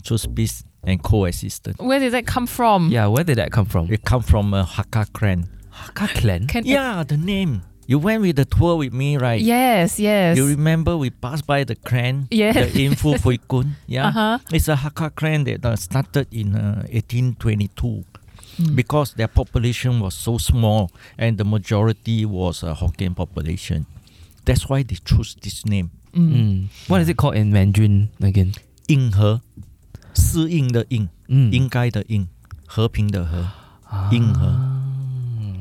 [0.04, 1.78] Choose peace and coexistence.
[1.78, 2.90] Where did that come from?
[2.90, 3.90] Yeah, where did that come from?
[3.92, 5.48] It come from a Hakka clan.
[5.72, 6.46] Hakka clan.
[6.46, 7.62] Can Yeah, the name.
[7.86, 9.40] You went with the tour with me, right?
[9.40, 10.36] Yes, yes.
[10.36, 12.72] You remember we passed by the clan, Yes.
[12.72, 13.76] the Infu Phui Kun.
[13.86, 14.08] Yeah.
[14.08, 14.38] Uh-huh.
[14.52, 18.04] It's a Hakka clan that uh, started in uh, 1822
[18.60, 18.76] Mm.
[18.76, 23.86] because their population was so small and the majority was a Hokkien population.
[24.44, 25.90] That's why they chose this name.
[26.14, 26.28] Mm.
[26.34, 26.66] Mm.
[26.86, 28.52] What is it called in Mandarin again?
[28.88, 29.40] 应和，
[30.13, 31.51] 适应的应， Mm.
[31.51, 32.27] 应该的应，
[32.65, 33.45] 和平的和。
[34.11, 34.45] 硬核。
[34.47, 34.73] Ah.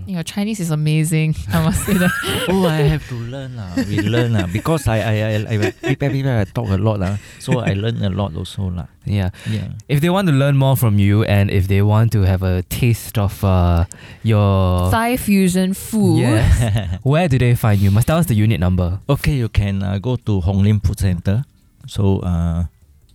[0.09, 1.35] Your Chinese is amazing.
[1.53, 2.11] I must say that.
[2.49, 3.75] oh, I have to learn lah.
[3.77, 7.19] We learn lah because I I I, I people, people I talk a lot lah.
[7.41, 8.87] So I learn a lot also lah.
[9.05, 9.31] Yeah.
[9.51, 9.75] Yeah.
[9.89, 12.63] If they want to learn more from you and if they want to have a
[12.71, 13.87] taste of uh,
[14.23, 16.23] your Thai fusion food.
[16.23, 16.47] Yes.
[17.03, 17.91] Where do they find you?
[17.91, 19.01] Must tell us the unit number.
[19.11, 21.43] Okay, you can uh, go to Hong Lim Food Center.
[21.87, 22.71] So uh,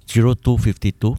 [0.08, 1.16] 0252.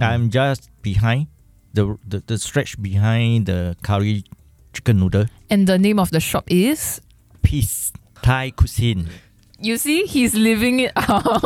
[0.00, 1.26] I'm just behind
[1.74, 4.24] the, the the stretch behind the curry
[4.72, 5.26] chicken noodle.
[5.50, 7.00] And the name of the shop is.
[7.42, 9.08] Peace Thai cuisine.
[9.60, 11.42] You see, he's living it out.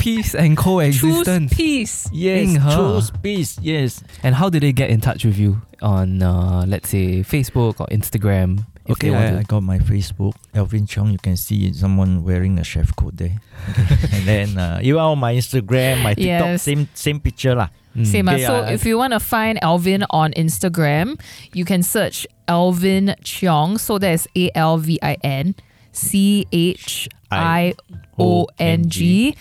[0.00, 1.54] Peace and Choose coexistence.
[1.54, 2.08] peace.
[2.12, 3.58] Yes, choose peace.
[3.62, 4.02] Yes.
[4.22, 7.86] And how do they get in touch with you on, uh, let's say, Facebook or
[7.86, 8.66] Instagram?
[8.86, 11.12] If Okay, I, I got my Facebook, Alvin Chiong.
[11.12, 13.38] You can see someone wearing a chef coat there.
[13.70, 13.86] Okay.
[14.12, 16.62] and then uh, even on my Instagram, my TikTok, Yes.
[16.66, 17.68] same same picture lah.
[17.94, 18.06] Mm.
[18.06, 18.26] Same.
[18.28, 18.32] ah.
[18.34, 21.14] Okay, so I- if you want to find Alvin on Instagram,
[21.54, 23.78] you can search Alvin Chiong.
[23.78, 25.54] So that's A L V I N
[25.94, 27.74] C H I
[28.18, 29.36] O N G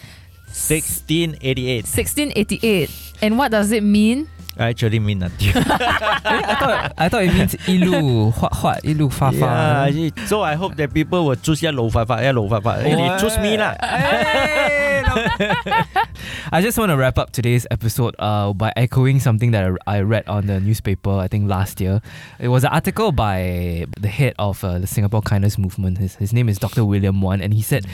[0.51, 1.85] 1688.
[1.87, 2.89] 1688.
[3.21, 4.29] And what does it mean?
[4.58, 5.52] I actually mean nothing.
[5.54, 9.36] I thought I thought it means 一路画画一路发发。
[9.36, 12.48] yeah, actually, so I hope that people will choose yeah, low five five, yeah, low
[12.48, 12.82] five five.
[12.82, 13.74] Hey, they choose me lah.
[13.80, 15.12] Hey, no.
[16.52, 20.00] I just want to wrap up today's episode uh, by echoing something that I, I
[20.00, 22.00] read on the newspaper, I think last year.
[22.38, 25.98] It was an article by the head of uh, the Singapore Kindness Movement.
[25.98, 26.84] His, his name is Dr.
[26.84, 27.86] William Wan, and he said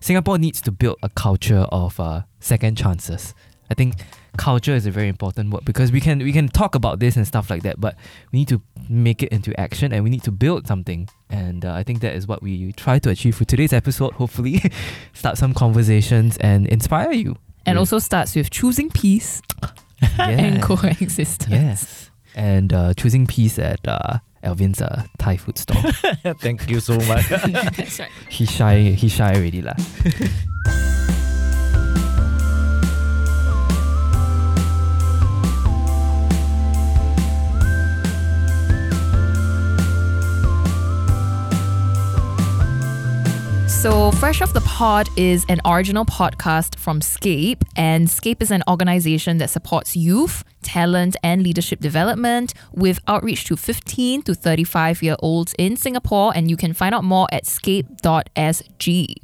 [0.00, 3.34] Singapore needs to build a culture of uh, second chances.
[3.70, 3.94] I think
[4.37, 7.27] culture is a very important word because we can we can talk about this and
[7.27, 7.95] stuff like that, but
[8.31, 11.07] we need to make it into action and we need to build something.
[11.29, 14.13] And uh, I think that is what we try to achieve for today's episode.
[14.13, 14.61] Hopefully,
[15.13, 17.37] start some conversations and inspire you.
[17.65, 17.79] And Yeah.
[17.79, 19.41] also starts with choosing peace
[20.17, 20.61] and Yeah.
[20.61, 21.51] coexistence.
[21.51, 22.09] Yes.
[22.35, 25.81] And uh, choosing peace at uh, Alvin's uh, Thai food store.
[26.39, 27.27] Thank you so much.
[27.27, 28.09] That's right.
[28.29, 28.95] he's shy.
[28.95, 29.75] He's shy already, lah.
[43.81, 48.61] So, Fresh Off the Pod is an original podcast from Scape, and Scape is an
[48.67, 55.15] organization that supports youth, talent, and leadership development with outreach to 15 to 35 year
[55.17, 56.31] olds in Singapore.
[56.35, 59.15] And you can find out more at scape.sg.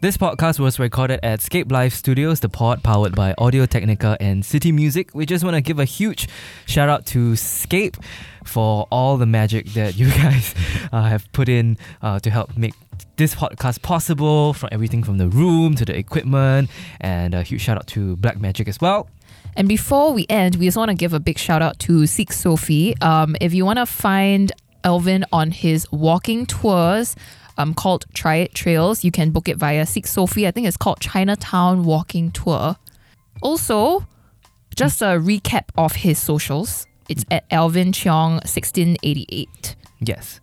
[0.00, 4.44] This podcast was recorded at Scape Live Studios, the pod powered by Audio Technica and
[4.44, 5.12] City Music.
[5.12, 6.28] We just want to give a huge
[6.66, 7.96] shout out to Scape
[8.44, 10.54] for all the magic that you guys
[10.92, 12.74] uh, have put in uh, to help make
[13.16, 16.70] this podcast possible from everything from the room to the equipment
[17.00, 19.08] and a huge shout out to Blackmagic as well.
[19.56, 22.32] And before we end, we just want to give a big shout out to Seek
[22.32, 22.96] Sophie.
[23.00, 24.50] Um, if you want to find
[24.82, 27.14] Alvin on his walking tours,
[27.56, 30.46] um, called Try It Trails, you can book it via Seek Sophie.
[30.46, 32.76] I think it's called Chinatown Walking Tour.
[33.42, 34.06] Also,
[34.74, 36.86] just a recap of his socials.
[37.08, 39.76] It's at Alvin Chiong 1688.
[40.00, 40.40] Yes.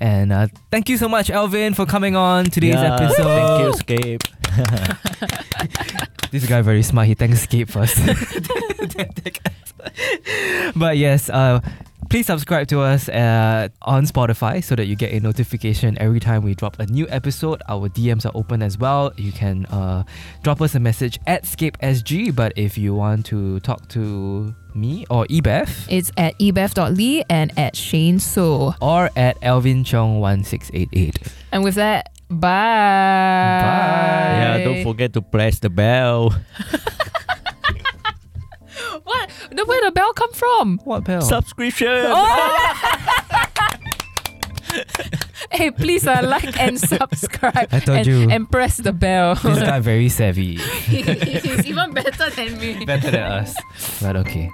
[0.00, 3.24] And uh, thank you so much, Alvin, for coming on today's Yeah, episode.
[3.24, 4.22] Thank you, Scape.
[6.30, 7.08] This guy very smart.
[7.08, 7.96] He thanks Scape first.
[10.76, 11.60] but yes, uh,
[12.10, 16.42] please subscribe to us uh, on Spotify so that you get a notification every time
[16.42, 17.62] we drop a new episode.
[17.68, 19.12] Our DMs are open as well.
[19.16, 20.02] You can uh,
[20.42, 22.34] drop us a message at ScapeSG.
[22.34, 27.76] But if you want to talk to me or Ebeth It's at ebeth.lee and at
[27.76, 28.74] Shane Soh.
[28.80, 31.16] or at Alvin Chiong one six eight eight.
[31.52, 32.38] And with that, bye.
[33.62, 34.34] Bye.
[34.40, 36.34] Yeah, don't forget to press the bell.
[39.10, 39.30] What?
[39.50, 40.78] The- Where the bell come from?
[40.84, 41.20] What bell?
[41.20, 41.88] Subscription.
[41.88, 42.76] Oh!
[45.50, 47.68] Hey, please uh, like and subscribe.
[47.72, 48.30] I told and, you.
[48.30, 49.34] And press the bell.
[49.34, 50.56] this guy very savvy.
[50.86, 52.84] He's even better than me.
[52.84, 53.56] Better than us.
[54.00, 54.48] But okay.